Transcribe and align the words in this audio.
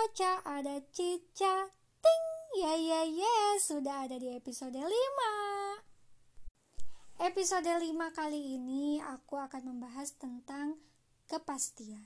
Koca, 0.00 0.40
ada 0.48 0.80
Cica, 0.96 1.68
ting, 2.00 2.24
ya 2.56 2.72
ya 2.72 3.04
ya, 3.04 3.60
sudah 3.60 4.08
ada 4.08 4.16
di 4.16 4.32
episode 4.32 4.80
5 4.80 4.88
Episode 7.20 7.68
5 7.68 7.84
kali 8.16 8.56
ini 8.56 8.96
aku 9.04 9.36
akan 9.36 9.60
membahas 9.68 10.16
tentang 10.16 10.80
kepastian. 11.28 12.00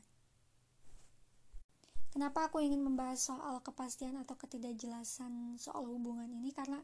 Kenapa 2.10 2.50
aku 2.50 2.66
ingin 2.66 2.82
membahas 2.82 3.30
soal 3.30 3.62
kepastian 3.62 4.18
atau 4.18 4.34
ketidakjelasan 4.42 5.54
soal 5.62 5.86
hubungan 5.86 6.26
ini? 6.34 6.50
Karena 6.50 6.82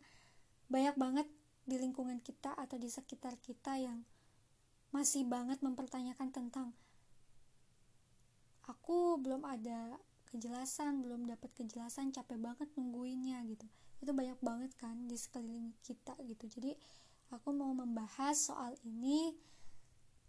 banyak 0.71 0.95
banget 0.95 1.27
di 1.67 1.75
lingkungan 1.75 2.23
kita 2.23 2.55
atau 2.55 2.79
di 2.79 2.87
sekitar 2.87 3.35
kita 3.43 3.83
yang 3.83 4.07
masih 4.95 5.27
banget 5.27 5.59
mempertanyakan 5.59 6.31
tentang 6.31 6.71
aku 8.71 9.19
belum 9.19 9.43
ada 9.43 9.99
kejelasan 10.31 11.03
belum 11.03 11.27
dapat 11.27 11.51
kejelasan 11.59 12.15
capek 12.15 12.39
banget 12.39 12.69
nungguinnya 12.79 13.43
gitu. 13.51 13.67
Itu 14.01 14.15
banyak 14.15 14.39
banget 14.41 14.73
kan 14.79 15.11
di 15.11 15.19
sekeliling 15.19 15.75
kita 15.83 16.15
gitu. 16.25 16.47
Jadi 16.47 16.73
aku 17.35 17.51
mau 17.55 17.71
membahas 17.75 18.39
soal 18.39 18.75
ini 18.87 19.35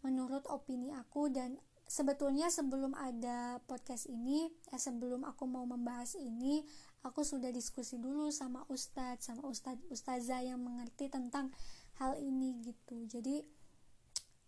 menurut 0.02 0.46
opini 0.50 0.90
aku 0.98 1.30
dan 1.30 1.62
sebetulnya 1.86 2.50
sebelum 2.50 2.98
ada 2.98 3.62
podcast 3.70 4.10
ini 4.10 4.50
eh, 4.74 4.82
sebelum 4.82 5.22
aku 5.28 5.46
mau 5.46 5.68
membahas 5.68 6.18
ini 6.18 6.66
aku 7.06 7.22
sudah 7.22 7.54
diskusi 7.54 8.02
dulu 8.02 8.34
sama 8.34 8.66
ustadz 8.72 9.30
sama 9.30 9.46
ustadz 9.46 9.86
ustazah 9.94 10.42
yang 10.42 10.62
mengerti 10.62 11.12
tentang 11.12 11.54
hal 12.02 12.18
ini 12.18 12.58
gitu. 12.66 13.06
Jadi 13.06 13.46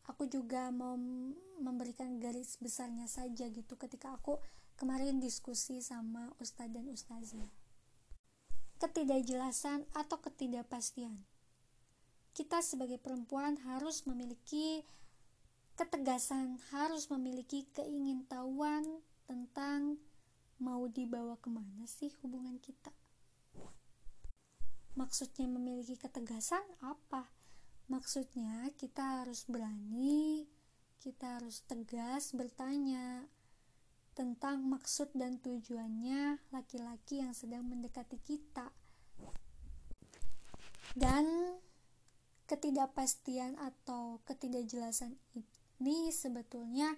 aku 0.09 0.25
juga 0.25 0.73
mau 0.73 0.97
memberikan 1.61 2.17
garis 2.17 2.57
besarnya 2.57 3.05
saja 3.05 3.45
gitu. 3.51 3.77
Ketika 3.77 4.17
aku 4.17 4.39
kemarin 4.75 5.21
diskusi 5.21 5.79
sama 5.79 6.33
ustadz 6.41 6.73
dan 6.73 6.85
ustazah. 6.89 7.49
Ketidakjelasan 8.81 9.87
atau 9.95 10.17
ketidakpastian? 10.19 11.23
Kita 12.33 12.59
sebagai 12.65 12.97
perempuan 12.97 13.61
harus 13.63 14.03
memiliki 14.09 14.83
ketegasan 15.73 16.61
harus 16.69 17.09
memiliki 17.09 17.65
keingintahuan 17.73 18.85
tentang 19.25 19.97
mau 20.61 20.85
dibawa 20.85 21.33
ke 21.41 21.49
mana 21.49 21.89
sih 21.89 22.13
hubungan 22.21 22.61
kita. 22.61 22.93
Maksudnya 24.93 25.49
memiliki 25.49 25.97
ketegasan 25.97 26.61
apa? 26.85 27.25
Maksudnya 27.89 28.69
kita 28.77 29.25
harus 29.25 29.49
berani 29.49 30.45
kita 31.03 31.35
harus 31.35 31.67
tegas 31.67 32.31
bertanya 32.31 33.27
tentang 34.13 34.61
maksud 34.65 35.09
dan 35.17 35.41
tujuannya 35.41 36.39
laki-laki 36.53 37.21
yang 37.21 37.33
sedang 37.33 37.65
mendekati 37.65 38.21
kita. 38.21 38.69
Dan 40.93 41.57
ketidakpastian 42.45 43.57
atau 43.57 44.21
ketidakjelasan 44.29 45.17
ini 45.81 46.13
sebetulnya 46.13 46.93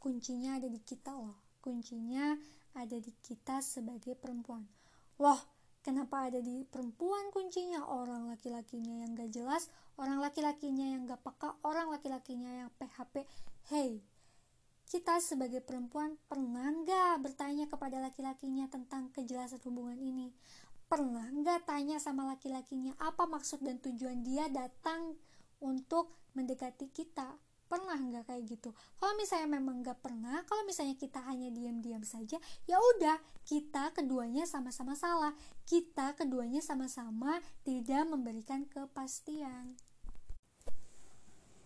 kuncinya 0.00 0.56
ada 0.56 0.68
di 0.72 0.80
kita 0.80 1.12
loh. 1.12 1.36
Kuncinya 1.60 2.36
ada 2.76 2.96
di 2.96 3.12
kita 3.24 3.60
sebagai 3.60 4.16
perempuan. 4.16 4.64
Loh, 5.20 5.40
kenapa 5.84 6.28
ada 6.28 6.40
di 6.40 6.64
perempuan 6.64 7.30
kuncinya? 7.30 7.84
Orang 7.88 8.32
laki-lakinya 8.32 9.04
yang 9.04 9.14
gak 9.14 9.30
jelas, 9.30 9.68
orang 10.00 10.18
laki-lakinya 10.18 10.96
yang 10.96 11.04
gak 11.04 11.22
peka, 11.22 11.54
orang 11.62 11.92
laki-lakinya 11.92 12.66
yang 12.66 12.70
PHP. 12.80 13.28
Hey, 13.70 14.04
kita 14.84 15.16
sebagai 15.24 15.64
perempuan 15.64 16.20
pernah 16.28 16.68
nggak 16.68 17.24
bertanya 17.24 17.64
kepada 17.66 18.04
laki-lakinya 18.04 18.68
tentang 18.68 19.08
kejelasan 19.16 19.60
hubungan 19.64 19.96
ini? 19.96 20.28
Pernah 20.84 21.32
nggak 21.32 21.64
tanya 21.64 21.96
sama 21.96 22.28
laki-lakinya 22.28 22.92
apa 23.00 23.24
maksud 23.24 23.64
dan 23.64 23.80
tujuan 23.80 24.20
dia 24.20 24.46
datang 24.52 25.16
untuk 25.64 26.12
mendekati 26.36 26.92
kita? 26.92 27.32
Pernah 27.64 27.96
nggak 27.96 28.28
kayak 28.28 28.44
gitu? 28.44 28.76
Kalau 29.00 29.16
misalnya 29.16 29.56
memang 29.56 29.80
nggak 29.80 30.04
pernah, 30.04 30.44
kalau 30.44 30.62
misalnya 30.68 30.94
kita 31.00 31.24
hanya 31.24 31.48
diam-diam 31.48 32.04
saja, 32.04 32.36
ya 32.68 32.76
udah 32.76 33.16
kita 33.48 33.90
keduanya 33.96 34.44
sama-sama 34.44 34.92
salah. 34.92 35.32
Kita 35.64 36.12
keduanya 36.12 36.60
sama-sama 36.60 37.40
tidak 37.64 38.04
memberikan 38.04 38.68
kepastian. 38.68 39.80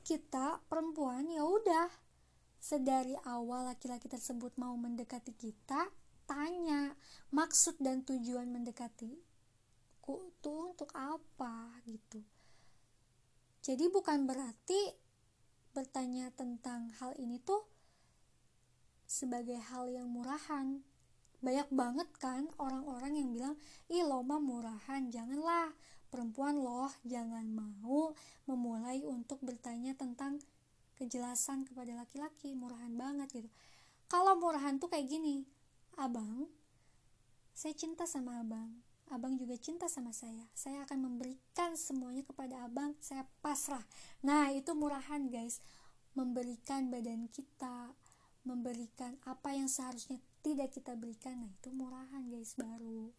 Kita 0.07 0.63
perempuan 0.71 1.29
ya 1.29 1.45
udah 1.45 2.08
sedari 2.59 3.15
awal 3.27 3.71
laki-laki 3.71 4.11
tersebut 4.11 4.55
mau 4.59 4.75
mendekati 4.75 5.33
kita, 5.35 5.89
tanya 6.29 6.93
maksud 7.33 7.79
dan 7.81 8.05
tujuan 8.05 8.51
mendekati 8.51 9.17
ku 10.03 10.33
tuh 10.41 10.73
untuk 10.73 10.91
apa 10.97 11.81
gitu. 11.85 12.21
Jadi 13.61 13.93
bukan 13.93 14.25
berarti 14.25 14.97
bertanya 15.77 16.33
tentang 16.33 16.89
hal 16.97 17.13
ini 17.21 17.37
tuh 17.45 17.61
sebagai 19.05 19.61
hal 19.73 19.89
yang 19.93 20.09
murahan. 20.09 20.81
Banyak 21.45 21.69
banget 21.71 22.09
kan 22.19 22.49
orang-orang 22.57 23.21
yang 23.21 23.29
bilang, 23.31 23.55
ih 23.93 24.03
lo 24.03 24.25
mah 24.25 24.43
murahan, 24.43 25.13
janganlah 25.13 25.71
perempuan 26.09 26.57
loh 26.57 26.89
jangan 27.05 27.45
mau 27.53 28.17
memulai 28.49 29.05
untuk 29.05 29.39
bertanya 29.45 29.93
tentang 29.93 30.41
kejelasan 30.99 31.63
kepada 31.63 31.95
laki-laki 31.95 32.53
murahan 32.59 32.91
banget 32.99 33.31
gitu. 33.31 33.51
Kalau 34.11 34.35
murahan 34.35 34.83
tuh 34.83 34.91
kayak 34.91 35.07
gini 35.07 35.47
abang 35.95 36.51
saya 37.59 37.75
cinta 37.75 38.07
sama 38.07 38.39
abang. 38.39 38.71
Abang 39.11 39.35
juga 39.35 39.59
cinta 39.59 39.91
sama 39.91 40.15
saya. 40.15 40.47
Saya 40.55 40.87
akan 40.87 41.11
memberikan 41.11 41.75
semuanya 41.75 42.23
kepada 42.23 42.63
abang. 42.63 42.95
Saya 43.03 43.27
pasrah. 43.43 43.83
Nah 44.23 44.55
itu 44.55 44.79
murahan 44.79 45.27
guys. 45.27 45.59
Memberikan 46.15 46.87
badan 46.87 47.27
kita 47.27 47.99
memberikan 48.47 49.19
apa 49.27 49.59
yang 49.59 49.67
seharusnya 49.67 50.23
tidak 50.47 50.71
kita 50.71 50.95
berikan. 50.95 51.43
Nah 51.43 51.51
itu 51.51 51.75
murahan 51.75 52.31
guys 52.31 52.55
baru. 52.55 53.11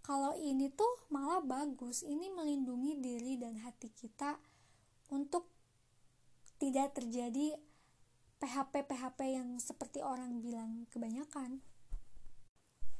Kalau 0.00 0.32
ini 0.40 0.72
tuh 0.72 1.04
malah 1.12 1.44
bagus. 1.44 2.00
Ini 2.00 2.32
melindungi 2.32 2.96
diri 2.96 3.36
dan 3.36 3.60
hati 3.60 3.92
kita 3.92 4.40
untuk 5.12 5.52
tidak 6.56 6.96
terjadi 6.96 7.56
PHP-PHP 8.40 9.20
yang 9.32 9.56
seperti 9.56 10.04
orang 10.04 10.44
bilang 10.44 10.84
kebanyakan. 10.92 11.64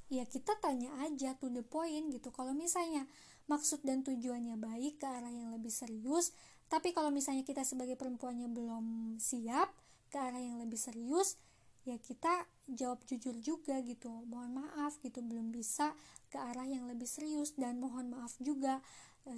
Ya 0.07 0.23
kita 0.25 0.55
tanya 0.63 0.95
aja 1.03 1.35
to 1.37 1.51
the 1.51 1.67
point 1.67 2.15
gitu. 2.15 2.31
Kalau 2.31 2.55
misalnya 2.55 3.05
maksud 3.51 3.83
dan 3.83 4.07
tujuannya 4.07 4.57
baik 4.59 5.03
ke 5.03 5.07
arah 5.07 5.31
yang 5.31 5.55
lebih 5.55 5.71
serius 5.71 6.35
tapi 6.67 6.91
kalau 6.91 7.15
misalnya 7.15 7.47
kita 7.47 7.63
sebagai 7.63 7.95
perempuannya 7.95 8.51
belum 8.51 9.19
siap 9.23 9.71
ke 10.11 10.19
arah 10.19 10.43
yang 10.43 10.59
lebih 10.59 10.79
serius 10.79 11.39
ya 11.87 11.95
kita 12.03 12.43
jawab 12.67 13.07
jujur 13.07 13.39
juga 13.39 13.79
gitu. 13.87 14.11
Mohon 14.27 14.67
maaf 14.67 14.99
gitu 14.99 15.23
belum 15.23 15.55
bisa 15.55 15.95
ke 16.27 16.35
arah 16.35 16.67
yang 16.67 16.91
lebih 16.91 17.07
serius. 17.07 17.55
Dan 17.55 17.79
mohon 17.79 18.11
maaf 18.11 18.35
juga 18.43 18.83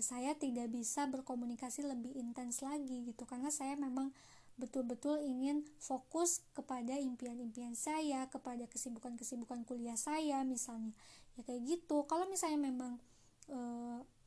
saya 0.05 0.37
tidak 0.37 0.69
bisa 0.69 1.09
berkomunikasi 1.09 1.81
lebih 1.89 2.13
intens 2.21 2.61
lagi 2.61 3.09
gitu 3.09 3.25
karena 3.25 3.49
saya 3.49 3.73
memang 3.75 4.13
betul-betul 4.59 5.23
ingin 5.23 5.63
fokus 5.79 6.43
kepada 6.53 6.99
impian-impian 6.99 7.79
saya 7.79 8.27
kepada 8.27 8.67
kesibukan-kesibukan 8.67 9.63
kuliah 9.65 9.97
saya 9.97 10.43
misalnya. 10.43 10.93
Ya 11.39 11.47
kayak 11.47 11.63
gitu. 11.65 12.05
Kalau 12.11 12.27
misalnya 12.27 12.59
memang 12.59 12.99
e, 13.47 13.59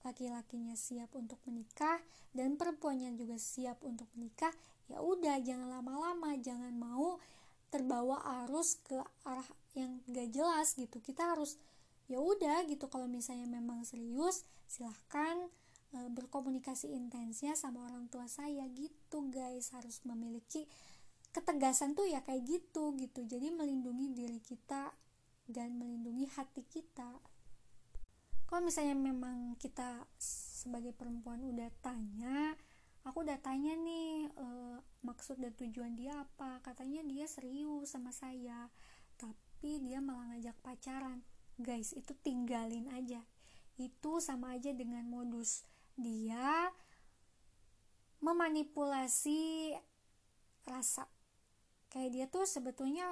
laki-lakinya 0.07 0.73
siap 0.73 1.11
untuk 1.19 1.37
menikah 1.43 1.99
dan 2.31 2.55
perempuannya 2.55 3.13
juga 3.19 3.35
siap 3.35 3.83
untuk 3.83 4.07
menikah 4.15 4.55
ya 4.87 5.03
udah 5.03 5.37
jangan 5.43 5.67
lama-lama 5.67 6.39
jangan 6.39 6.71
mau 6.73 7.19
terbawa 7.71 8.23
arus 8.43 8.79
ke 8.87 8.99
arah 9.27 9.47
yang 9.75 9.99
gak 10.07 10.31
jelas 10.31 10.75
gitu. 10.79 11.03
Kita 11.03 11.35
harus 11.35 11.59
ya 12.11 12.19
udah 12.19 12.67
gitu. 12.67 12.91
Kalau 12.91 13.07
misalnya 13.07 13.47
memang 13.47 13.87
serius 13.87 14.43
silahkan 14.67 15.47
e, 15.95 15.97
berkomunikasi 16.11 16.91
intensnya 16.91 17.55
sama 17.55 17.87
orang 17.87 18.11
tua 18.11 18.27
saya 18.27 18.67
gitu 18.75 19.31
guys. 19.31 19.71
Harus 19.71 20.03
memiliki 20.03 20.67
ketegasan 21.31 21.95
tuh 21.95 22.11
ya 22.11 22.19
kayak 22.27 22.43
gitu 22.43 22.91
gitu. 22.99 23.23
Jadi 23.23 23.47
melindungi 23.55 24.11
diri 24.11 24.43
kita 24.43 24.91
dan 25.47 25.79
melindungi 25.79 26.27
hati 26.35 26.67
kita. 26.67 27.15
Kalau 28.43 28.67
misalnya 28.67 28.99
memang 28.99 29.55
kita 29.55 30.03
sebagai 30.19 30.91
perempuan 30.91 31.39
udah 31.47 31.71
tanya 31.79 32.51
aku 33.01 33.25
udah 33.25 33.39
tanya 33.41 33.73
nih 33.79 34.29
e, 34.29 34.45
maksud 35.01 35.39
dan 35.39 35.55
tujuan 35.55 35.95
dia 35.95 36.13
apa? 36.19 36.59
Katanya 36.59 37.01
dia 37.07 37.25
serius 37.25 37.95
sama 37.95 38.11
saya 38.11 38.67
tapi 39.17 39.77
dia 39.81 40.01
malah 40.01 40.33
ngajak 40.33 40.57
pacaran 40.65 41.21
guys 41.61 41.93
itu 41.93 42.11
tinggalin 42.25 42.89
aja. 42.91 43.23
Itu 43.77 44.19
sama 44.19 44.57
aja 44.57 44.73
dengan 44.75 45.05
modus. 45.07 45.63
Dia 45.95 46.69
memanipulasi 48.21 49.73
rasa. 50.65 51.09
Kayak 51.89 52.11
dia 52.13 52.25
tuh 52.29 52.45
sebetulnya 52.45 53.05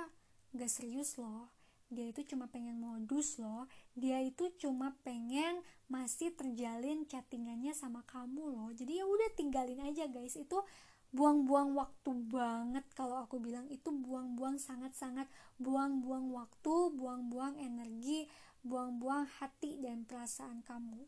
gak 0.54 0.72
serius 0.72 1.18
loh. 1.18 1.50
Dia 1.90 2.14
itu 2.14 2.22
cuma 2.22 2.46
pengen 2.54 2.78
modus 2.78 3.42
loh. 3.42 3.66
Dia 3.98 4.22
itu 4.22 4.54
cuma 4.62 4.94
pengen 5.02 5.66
masih 5.90 6.30
terjalin 6.38 7.10
chattingannya 7.10 7.74
sama 7.74 8.06
kamu 8.06 8.54
loh. 8.54 8.70
Jadi 8.70 9.02
ya 9.02 9.06
udah 9.10 9.30
tinggalin 9.34 9.82
aja 9.82 10.06
guys. 10.06 10.38
Itu 10.38 10.62
buang-buang 11.10 11.74
waktu 11.74 12.12
banget 12.30 12.86
kalau 12.94 13.26
aku 13.26 13.42
bilang 13.42 13.66
itu 13.74 13.90
buang-buang 13.90 14.62
sangat-sangat. 14.62 15.26
Buang-buang 15.58 16.30
waktu 16.30 16.94
buang-buang 16.94 17.58
energi 17.58 18.30
buang-buang 18.64 19.28
hati 19.40 19.80
dan 19.80 20.04
perasaan 20.04 20.64
kamu. 20.68 21.08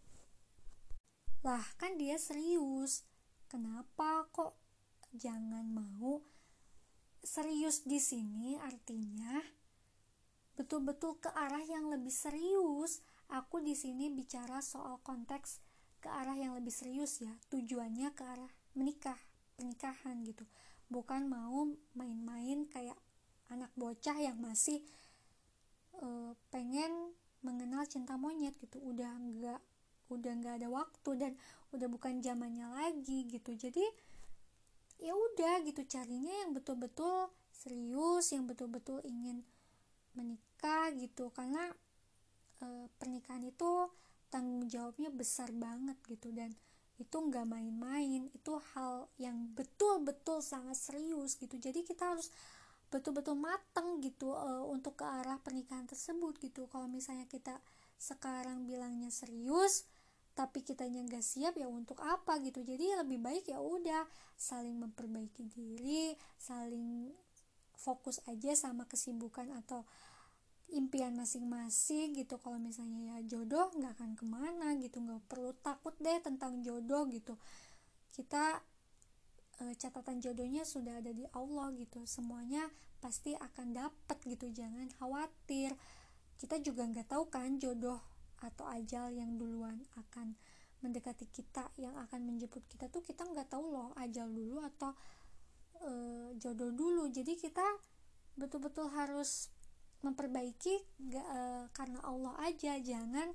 Lah 1.43 1.65
kan 1.75 1.99
dia 1.99 2.15
serius. 2.15 3.03
Kenapa 3.51 4.29
kok 4.31 4.55
jangan 5.11 5.67
mau? 5.67 6.23
Serius 7.21 7.83
di 7.85 7.99
sini 8.01 8.57
artinya 8.57 9.37
betul-betul 10.55 11.19
ke 11.19 11.29
arah 11.33 11.61
yang 11.67 11.91
lebih 11.91 12.13
serius. 12.13 13.03
Aku 13.31 13.63
di 13.63 13.75
sini 13.75 14.11
bicara 14.11 14.59
soal 14.63 14.99
konteks 15.03 15.63
ke 16.03 16.07
arah 16.07 16.35
yang 16.35 16.55
lebih 16.55 16.71
serius 16.71 17.19
ya. 17.19 17.31
Tujuannya 17.51 18.15
ke 18.15 18.23
arah 18.23 18.51
menikah, 18.73 19.19
pernikahan 19.61 20.25
gitu. 20.25 20.41
Bukan 20.89 21.29
mau 21.29 21.69
main-main 21.93 22.65
kayak 22.65 22.97
anak 23.53 23.69
bocah 23.77 24.17
yang 24.17 24.41
masih 24.41 24.81
uh, 26.01 26.33
pengen 26.49 27.13
mengenal 27.45 27.85
cinta 27.85 28.17
monyet 28.17 28.57
gitu. 28.57 28.81
Udah 28.81 29.13
nggak 29.21 29.61
udah 30.09 30.31
nggak 30.41 30.65
ada 30.65 30.67
waktu 30.73 31.09
dan 31.13 31.31
udah 31.69 31.85
bukan 31.85 32.25
zamannya 32.25 32.65
lagi 32.73 33.29
gitu. 33.29 33.53
Jadi 33.53 33.85
ya 34.97 35.13
udah 35.13 35.61
gitu 35.61 35.85
carinya 35.85 36.33
yang 36.41 36.57
betul-betul 36.57 37.29
serius, 37.53 38.33
yang 38.33 38.49
betul-betul 38.49 39.05
ingin 39.05 39.45
menikah 40.17 40.89
gitu 40.97 41.29
karena 41.31 41.71
e, 42.59 42.89
pernikahan 42.99 43.45
itu 43.47 43.87
tanggung 44.27 44.67
jawabnya 44.67 45.07
besar 45.07 45.53
banget 45.55 45.95
gitu 46.03 46.35
dan 46.35 46.51
itu 47.01 47.17
nggak 47.17 47.49
main-main 47.49 48.29
itu 48.29 48.53
hal 48.77 49.09
yang 49.17 49.49
betul-betul 49.57 50.45
sangat 50.45 50.77
serius 50.77 51.33
gitu. 51.41 51.57
Jadi 51.57 51.81
kita 51.81 52.13
harus 52.13 52.29
betul-betul 52.93 53.33
mateng 53.33 53.97
gitu 54.05 54.37
e, 54.37 54.49
untuk 54.69 55.01
ke 55.01 55.05
arah 55.07 55.41
pernikahan 55.41 55.89
tersebut 55.89 56.37
gitu. 56.37 56.69
Kalau 56.69 56.85
misalnya 56.85 57.25
kita 57.25 57.57
sekarang 57.97 58.69
bilangnya 58.69 59.09
serius 59.09 59.89
tapi 60.31 60.63
kitanya 60.63 61.03
nggak 61.03 61.25
siap 61.25 61.57
ya 61.57 61.65
untuk 61.65 61.97
apa 62.05 62.37
gitu. 62.45 62.61
Jadi 62.61 62.93
lebih 63.01 63.17
baik 63.17 63.49
ya 63.49 63.57
udah 63.57 64.05
saling 64.37 64.77
memperbaiki 64.77 65.49
diri 65.49 66.13
saling 66.37 67.09
fokus 67.81 68.21
aja 68.29 68.53
sama 68.53 68.85
kesibukan 68.85 69.49
atau 69.57 69.81
impian 70.71 71.13
masing-masing 71.15 72.15
gitu. 72.15 72.39
Kalau 72.39 72.57
misalnya 72.57 73.15
ya 73.15 73.17
jodoh 73.37 73.71
nggak 73.75 73.99
akan 73.99 74.11
ke 74.15 74.25
mana 74.25 74.67
gitu. 74.79 75.03
Nggak 75.03 75.23
perlu 75.27 75.51
takut 75.59 75.95
deh 75.99 76.19
tentang 76.23 76.63
jodoh 76.63 77.07
gitu. 77.11 77.35
Kita 78.11 78.59
e, 79.59 79.75
catatan 79.75 80.23
jodohnya 80.23 80.63
sudah 80.63 81.03
ada 81.03 81.11
di 81.11 81.27
Allah 81.35 81.75
gitu. 81.75 82.07
Semuanya 82.07 82.71
pasti 83.03 83.35
akan 83.35 83.75
dapat 83.75 84.17
gitu. 84.23 84.47
Jangan 84.51 84.87
khawatir. 84.95 85.75
Kita 86.39 86.57
juga 86.63 86.87
nggak 86.87 87.07
tahu 87.11 87.27
kan 87.27 87.59
jodoh 87.59 87.99
atau 88.41 88.65
ajal 88.73 89.13
yang 89.13 89.37
duluan 89.37 89.85
akan 89.93 90.33
mendekati 90.81 91.29
kita 91.29 91.69
yang 91.77 91.93
akan 91.93 92.25
menjemput 92.25 92.65
kita 92.65 92.89
tuh 92.89 93.05
kita 93.05 93.21
nggak 93.21 93.53
tahu 93.53 93.69
loh 93.69 93.93
ajal 94.01 94.25
dulu 94.25 94.65
atau 94.65 94.97
e, 95.77 95.91
jodoh 96.41 96.73
dulu. 96.73 97.11
Jadi 97.11 97.37
kita 97.37 97.63
betul-betul 98.39 98.89
harus 98.89 99.51
memperbaiki 100.01 100.75
gak, 101.09 101.27
e, 101.27 101.41
karena 101.73 101.99
Allah 102.05 102.33
aja 102.45 102.77
jangan 102.81 103.29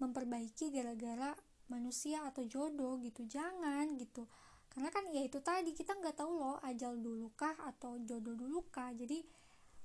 memperbaiki 0.00 0.72
gara-gara 0.72 1.32
manusia 1.68 2.24
atau 2.26 2.44
jodoh 2.44 2.98
gitu 3.00 3.24
jangan 3.24 3.96
gitu. 3.96 4.26
Karena 4.70 4.88
kan 4.94 5.06
ya 5.10 5.26
itu 5.26 5.42
tadi 5.42 5.74
kita 5.74 5.98
nggak 5.98 6.18
tahu 6.18 6.32
loh 6.38 6.56
ajal 6.62 6.94
dulu 6.94 7.34
kah 7.34 7.54
atau 7.66 7.98
jodoh 8.06 8.38
dulu 8.38 8.64
kah 8.70 8.94
jadi 8.94 9.22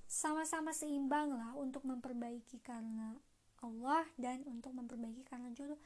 sama-sama 0.06 0.70
seimbang 0.72 1.34
lah 1.34 1.58
untuk 1.58 1.82
memperbaiki 1.84 2.62
karena 2.62 3.18
Allah 3.66 4.06
dan 4.16 4.46
untuk 4.46 4.78
memperbaiki 4.78 5.26
karena 5.26 5.50
jodoh. 5.58 5.80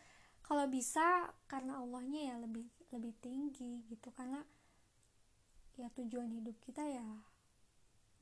Kalau 0.43 0.65
bisa 0.67 1.29
karena 1.47 1.79
Allahnya 1.79 2.33
ya 2.33 2.35
lebih 2.41 2.67
lebih 2.91 3.13
tinggi 3.23 3.85
gitu. 3.87 4.11
Karena 4.11 4.41
ya 5.79 5.87
tujuan 5.95 6.27
hidup 6.35 6.59
kita 6.59 6.83
ya 6.83 7.05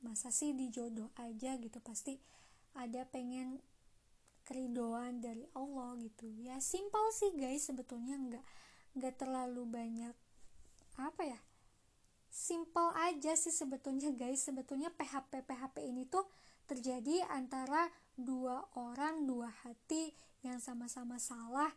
masa 0.00 0.30
sih 0.30 0.54
di 0.54 0.70
jodoh 0.70 1.10
aja 1.18 1.58
gitu? 1.58 1.78
Pasti 1.82 2.18
ada 2.78 3.04
pengen 3.08 3.58
keridoan 4.48 5.20
dari 5.20 5.44
Allah 5.52 5.98
gitu. 6.00 6.30
Ya 6.40 6.62
simpel 6.62 7.04
sih 7.12 7.34
guys. 7.36 7.68
Sebetulnya 7.68 8.16
nggak 8.16 8.44
nggak 8.96 9.14
terlalu 9.20 9.62
banyak 9.68 10.14
apa 10.98 11.22
ya 11.22 11.38
simpel 12.28 12.90
aja 12.96 13.34
sih 13.34 13.52
sebetulnya 13.52 14.12
guys. 14.14 14.46
Sebetulnya 14.46 14.88
PHP 14.94 15.44
PHP 15.44 15.76
ini 15.84 16.08
tuh 16.08 16.24
terjadi 16.68 17.24
antara 17.32 17.88
dua 18.14 18.64
orang 18.76 19.24
dua 19.24 19.48
hati 19.64 20.12
yang 20.44 20.62
sama-sama 20.62 21.18
salah. 21.18 21.72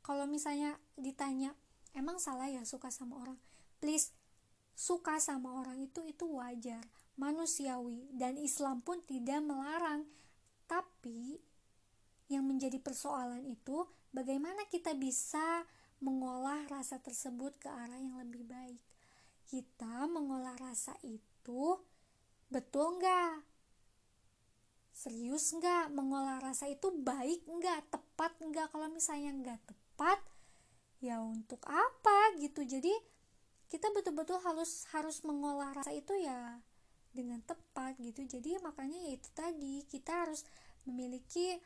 Kalau 0.00 0.24
misalnya 0.24 0.78
ditanya 0.96 1.52
emang 1.92 2.16
salah 2.16 2.48
ya 2.48 2.64
suka 2.64 2.88
sama 2.88 3.20
orang? 3.20 3.36
Please 3.78 4.14
suka 4.78 5.18
sama 5.18 5.58
orang 5.58 5.82
itu 5.82 6.06
itu 6.06 6.22
wajar 6.38 6.80
manusiawi 7.18 8.08
dan 8.14 8.38
Islam 8.38 8.80
pun 8.80 9.02
tidak 9.04 9.42
melarang. 9.42 10.06
Tapi 10.70 11.42
yang 12.30 12.46
menjadi 12.46 12.78
persoalan 12.78 13.42
itu 13.44 13.84
bagaimana 14.14 14.64
kita 14.70 14.94
bisa 14.94 15.66
mengolah 15.98 16.62
rasa 16.70 17.02
tersebut 17.02 17.58
ke 17.58 17.66
arah 17.66 17.98
yang 17.98 18.16
lebih 18.22 18.46
baik? 18.46 18.80
Kita 19.48 20.06
mengolah 20.06 20.54
rasa 20.62 20.94
itu 21.02 21.82
betul 22.48 23.02
nggak? 23.02 23.42
Serius 24.94 25.50
nggak? 25.58 25.90
Mengolah 25.90 26.38
rasa 26.38 26.70
itu 26.70 26.94
baik 26.94 27.42
nggak? 27.50 27.90
Tepat 27.90 28.32
nggak? 28.38 28.70
Kalau 28.70 28.88
misalnya 28.92 29.30
nggak 29.34 29.60
tepat 29.66 30.20
ya 31.02 31.18
untuk 31.18 31.64
apa 31.66 32.38
gitu? 32.38 32.62
Jadi 32.62 32.92
kita 33.68 33.90
betul-betul 33.92 34.40
harus 34.44 34.88
harus 34.96 35.20
mengolah 35.24 35.76
rasa 35.76 35.92
itu 35.92 36.16
ya 36.16 36.60
dengan 37.18 37.42
tepat 37.42 37.98
gitu. 37.98 38.22
Jadi 38.22 38.62
makanya 38.62 39.02
ya 39.10 39.18
itu 39.18 39.28
tadi 39.34 39.82
kita 39.90 40.22
harus 40.22 40.46
memiliki 40.86 41.58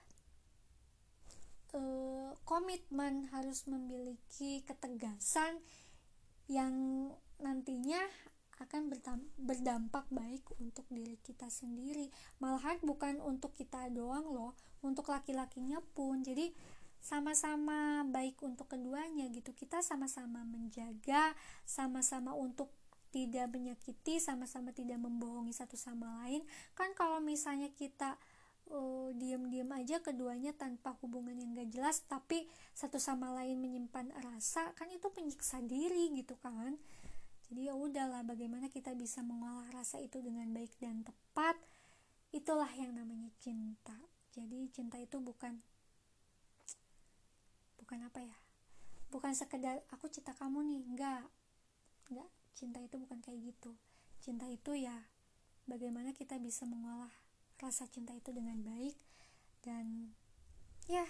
uh, 1.76 2.32
komitmen 2.48 3.28
harus 3.28 3.68
memiliki 3.68 4.64
ketegasan 4.64 5.60
yang 6.48 6.72
nantinya 7.36 8.00
akan 8.62 8.94
berdampak 9.36 10.06
baik 10.08 10.46
untuk 10.62 10.86
diri 10.88 11.18
kita 11.20 11.50
sendiri. 11.50 12.08
Malahan 12.38 12.78
bukan 12.80 13.18
untuk 13.18 13.52
kita 13.58 13.90
doang 13.90 14.30
loh 14.30 14.54
untuk 14.86 15.10
laki-lakinya 15.10 15.82
pun. 15.92 16.22
Jadi 16.22 16.54
sama-sama 17.02 18.06
baik 18.06 18.38
untuk 18.46 18.70
keduanya 18.70 19.26
gitu. 19.34 19.50
Kita 19.50 19.82
sama-sama 19.82 20.46
menjaga 20.46 21.34
sama-sama 21.66 22.30
untuk 22.38 22.70
tidak 23.12 23.52
menyakiti 23.52 24.18
sama-sama 24.18 24.72
tidak 24.72 24.96
membohongi 24.98 25.52
satu 25.52 25.76
sama 25.76 26.24
lain 26.24 26.40
kan 26.72 26.96
kalau 26.96 27.20
misalnya 27.20 27.68
kita 27.76 28.16
uh, 28.70 29.10
diam-diam 29.16 29.68
aja 29.74 30.00
keduanya 30.00 30.56
tanpa 30.56 30.96
hubungan 31.04 31.36
yang 31.36 31.52
gak 31.56 31.70
jelas 31.72 32.04
tapi 32.08 32.48
satu 32.72 32.96
sama 32.96 33.32
lain 33.36 33.60
menyimpan 33.60 34.12
rasa 34.22 34.72
kan 34.78 34.88
itu 34.92 35.12
penyiksa 35.12 35.60
diri 35.64 36.12
gitu 36.16 36.38
kan. 36.40 36.78
Jadi 37.52 37.68
ya 37.68 37.76
udahlah 37.76 38.24
bagaimana 38.24 38.72
kita 38.72 38.96
bisa 38.96 39.20
mengolah 39.20 39.68
rasa 39.76 40.00
itu 40.00 40.24
dengan 40.24 40.48
baik 40.56 40.72
dan 40.80 41.04
tepat 41.04 41.58
itulah 42.32 42.70
yang 42.80 42.96
namanya 42.96 43.28
cinta. 43.42 43.96
Jadi 44.32 44.72
cinta 44.72 44.96
itu 44.96 45.20
bukan 45.20 45.60
bukan 47.76 47.98
apa 48.08 48.24
ya 48.24 48.36
bukan 49.12 49.36
sekedar 49.36 49.84
aku 49.92 50.08
cinta 50.08 50.32
kamu 50.32 50.64
nih. 50.64 50.82
Enggak 50.88 51.22
enggak 52.08 52.30
cinta 52.52 52.78
itu 52.80 52.96
bukan 53.00 53.18
kayak 53.24 53.52
gitu. 53.52 53.74
Cinta 54.22 54.46
itu 54.46 54.76
ya 54.76 54.94
bagaimana 55.66 56.14
kita 56.14 56.38
bisa 56.38 56.68
mengolah 56.68 57.10
rasa 57.58 57.86
cinta 57.86 58.10
itu 58.14 58.34
dengan 58.34 58.58
baik 58.62 58.98
dan 59.62 60.14
ya 60.90 61.06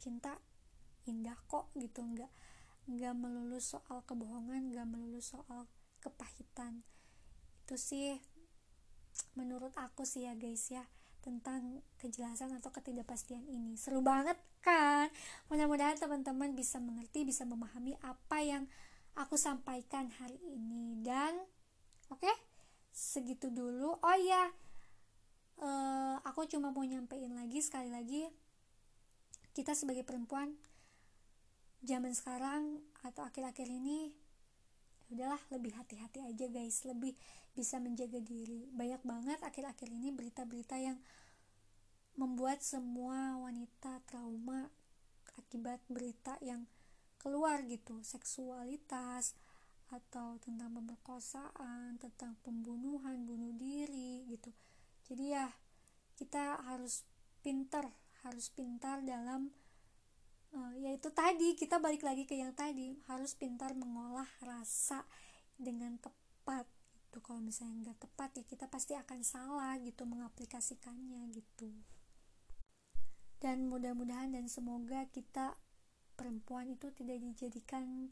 cinta 0.00 0.40
indah 1.08 1.36
kok 1.48 1.70
gitu. 1.76 2.02
Enggak 2.02 2.32
enggak 2.86 3.14
melulu 3.18 3.58
soal 3.58 4.02
kebohongan 4.06 4.72
enggak 4.72 4.86
melulu 4.86 5.20
soal 5.22 5.66
kepahitan. 6.00 6.86
Itu 7.66 7.78
sih 7.80 8.20
menurut 9.32 9.72
aku 9.80 10.04
sih 10.04 10.28
ya 10.28 10.36
guys 10.36 10.68
ya 10.68 10.84
tentang 11.26 11.82
kejelasan 11.98 12.54
atau 12.54 12.70
ketidakpastian 12.70 13.42
ini. 13.50 13.74
Seru 13.74 13.98
banget 13.98 14.38
kan? 14.62 15.10
Mudah-mudahan 15.50 15.98
teman-teman 15.98 16.54
bisa 16.54 16.78
mengerti 16.78 17.26
bisa 17.26 17.42
memahami 17.42 17.98
apa 17.98 18.38
yang 18.46 18.64
aku 19.16 19.40
sampaikan 19.40 20.12
hari 20.20 20.38
ini. 20.44 21.00
Dan 21.00 21.34
oke 22.12 22.22
okay, 22.22 22.36
segitu 22.92 23.48
dulu. 23.50 23.96
Oh 24.00 24.18
ya 24.20 24.52
uh, 25.60 26.16
aku 26.24 26.44
cuma 26.48 26.72
mau 26.72 26.84
nyampein 26.84 27.32
lagi 27.32 27.64
sekali 27.64 27.88
lagi 27.88 28.28
kita 29.56 29.72
sebagai 29.72 30.04
perempuan 30.04 30.52
zaman 31.80 32.12
sekarang 32.12 32.84
atau 33.00 33.24
akhir-akhir 33.24 33.72
ini 33.72 34.12
udahlah 35.08 35.40
lebih 35.48 35.72
hati-hati 35.72 36.20
aja 36.20 36.46
guys. 36.52 36.84
Lebih 36.84 37.16
bisa 37.56 37.80
menjaga 37.80 38.20
diri. 38.20 38.68
Banyak 38.74 39.00
banget 39.06 39.40
akhir-akhir 39.40 39.88
ini 39.88 40.12
berita-berita 40.12 40.76
yang 40.76 41.00
membuat 42.20 42.60
semua 42.60 43.40
wanita 43.40 44.00
trauma 44.08 44.68
akibat 45.36 45.80
berita 45.88 46.36
yang 46.40 46.64
keluar 47.26 47.66
gitu. 47.66 47.98
Seksualitas 48.06 49.34
atau 49.90 50.38
tentang 50.38 50.70
pemerkosaan 50.78 51.98
tentang 51.98 52.38
pembunuhan 52.46 53.26
bunuh 53.26 53.50
diri 53.58 54.22
gitu. 54.30 54.54
Jadi 55.10 55.34
ya 55.34 55.50
kita 56.14 56.62
harus 56.70 57.02
pintar 57.42 57.90
harus 58.22 58.46
pintar 58.54 59.02
dalam 59.02 59.50
uh, 60.54 60.74
yaitu 60.78 61.10
tadi 61.10 61.58
kita 61.58 61.82
balik 61.82 62.06
lagi 62.06 62.26
ke 62.26 62.38
yang 62.38 62.54
tadi 62.54 62.98
harus 63.10 63.34
pintar 63.34 63.74
mengolah 63.74 64.26
rasa 64.42 65.02
dengan 65.58 65.98
tepat 65.98 66.70
gitu. 67.16 67.18
Kalau 67.24 67.40
misalnya 67.40 67.90
nggak 67.90 67.98
tepat 68.06 68.30
ya 68.36 68.44
kita 68.44 68.66
pasti 68.68 68.92
akan 68.92 69.24
salah 69.24 69.80
gitu 69.80 70.04
mengaplikasikannya 70.04 71.32
gitu. 71.32 71.72
Dan 73.40 73.68
mudah-mudahan 73.72 74.32
dan 74.36 74.48
semoga 74.52 75.08
kita 75.12 75.56
perempuan 76.16 76.72
itu 76.72 76.88
tidak 76.96 77.20
dijadikan 77.20 78.10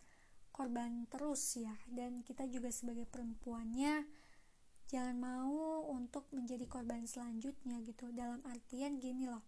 korban 0.55 1.11
terus 1.11 1.59
ya. 1.59 1.75
Dan 1.91 2.23
kita 2.23 2.47
juga 2.47 2.71
sebagai 2.71 3.09
perempuannya 3.11 4.07
jangan 4.87 5.17
mau 5.19 5.89
untuk 5.91 6.29
menjadi 6.31 6.69
korban 6.71 7.09
selanjutnya 7.09 7.83
gitu. 7.83 8.13
Dalam 8.15 8.45
artian 8.47 9.03
gini 9.03 9.27
loh 9.27 9.43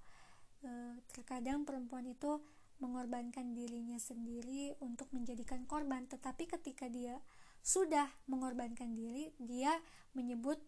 e, 0.65 0.99
terkadang 1.13 1.63
perempuan 1.63 2.09
itu 2.11 2.43
mengorbankan 2.83 3.57
dirinya 3.57 3.97
sendiri 4.01 4.75
untuk 4.83 5.13
menjadikan 5.13 5.69
korban. 5.69 6.09
Tetapi 6.11 6.49
ketika 6.59 6.91
dia 6.91 7.21
sudah 7.63 8.11
mengorbankan 8.27 8.95
diri 8.97 9.31
dia 9.39 9.75
menyebut 10.17 10.59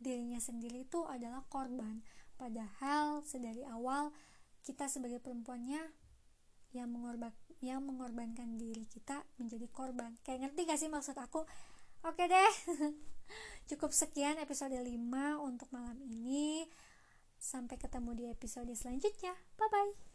dirinya 0.00 0.40
sendiri 0.40 0.86
itu 0.86 1.04
adalah 1.04 1.44
korban. 1.52 2.00
Padahal 2.34 3.22
sedari 3.22 3.62
awal 3.68 4.10
kita 4.64 4.88
sebagai 4.88 5.20
perempuannya 5.20 6.03
yang 6.74 6.90
mengorban 6.90 7.32
yang 7.64 7.80
mengorbankan 7.80 8.60
diri 8.60 8.84
kita 8.84 9.24
menjadi 9.40 9.64
korban. 9.72 10.12
Kayak 10.20 10.50
ngerti 10.52 10.60
gak 10.68 10.80
sih 10.84 10.90
maksud 10.92 11.16
aku? 11.16 11.48
Oke 12.04 12.28
deh. 12.28 12.52
Cukup 13.72 13.96
sekian 13.96 14.36
episode 14.36 14.76
5 14.76 14.84
untuk 15.40 15.72
malam 15.72 15.96
ini. 16.04 16.68
Sampai 17.40 17.80
ketemu 17.80 18.10
di 18.12 18.24
episode 18.28 18.72
selanjutnya. 18.76 19.32
Bye 19.56 19.70
bye 19.72 20.13